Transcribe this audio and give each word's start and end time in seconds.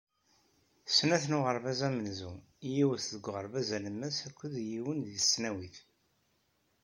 Snat 0.89 1.23
n 1.29 1.37
uɣerbaz 1.37 1.79
amenzu, 1.87 2.33
yiwet 2.73 3.05
deg 3.13 3.25
uɣerbaz 3.29 3.69
alemmas 3.77 4.17
akked 4.27 4.53
yiwen 4.69 4.97
deg 5.05 5.17
tesnawit. 5.19 5.77